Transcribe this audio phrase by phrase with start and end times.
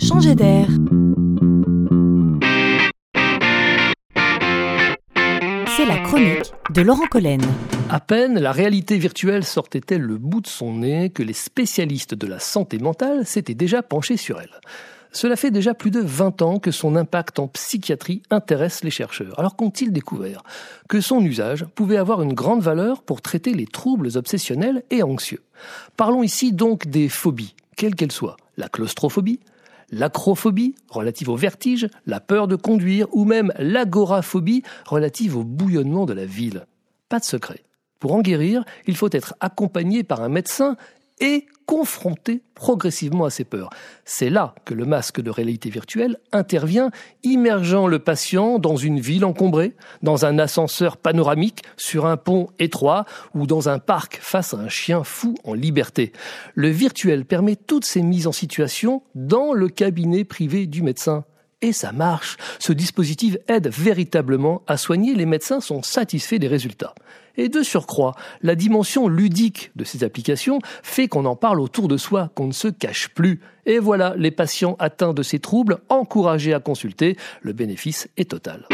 [0.00, 0.66] Changer d'air.
[5.76, 7.42] C'est la chronique de Laurent Collen.
[7.90, 12.26] À peine la réalité virtuelle sortait-elle le bout de son nez que les spécialistes de
[12.26, 14.60] la santé mentale s'étaient déjà penchés sur elle.
[15.12, 19.38] Cela fait déjà plus de 20 ans que son impact en psychiatrie intéresse les chercheurs.
[19.38, 20.42] Alors qu'ont-ils découvert?
[20.88, 25.42] Que son usage pouvait avoir une grande valeur pour traiter les troubles obsessionnels et anxieux.
[25.96, 28.36] Parlons ici donc des phobies, quelles qu'elles soient.
[28.56, 29.40] La claustrophobie,
[29.90, 36.12] l'acrophobie, relative au vertige, la peur de conduire, ou même l'agoraphobie, relative au bouillonnement de
[36.12, 36.66] la ville.
[37.08, 37.64] Pas de secret.
[37.98, 40.76] Pour en guérir, il faut être accompagné par un médecin
[41.20, 43.70] et confronté progressivement à ses peurs.
[44.04, 46.90] C'est là que le masque de réalité virtuelle intervient,
[47.22, 53.04] immergeant le patient dans une ville encombrée, dans un ascenseur panoramique, sur un pont étroit
[53.34, 56.12] ou dans un parc face à un chien fou en liberté.
[56.54, 61.24] Le virtuel permet toutes ces mises en situation dans le cabinet privé du médecin.
[61.62, 62.36] Et ça marche.
[62.58, 65.14] Ce dispositif aide véritablement à soigner.
[65.14, 66.94] Les médecins sont satisfaits des résultats.
[67.36, 71.96] Et de surcroît, la dimension ludique de ces applications fait qu'on en parle autour de
[71.96, 73.40] soi, qu'on ne se cache plus.
[73.66, 77.16] Et voilà, les patients atteints de ces troubles encouragés à consulter.
[77.42, 78.66] Le bénéfice est total.